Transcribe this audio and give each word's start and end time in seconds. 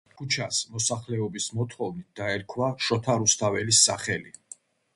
ქუჩას, 0.19 0.61
მოსახლეობის 0.77 1.49
მოთხოვნით, 1.59 2.07
დაერქვა 2.21 2.73
შოთა 2.89 3.21
რუსთაველის 3.23 3.87
სახელი. 3.91 4.37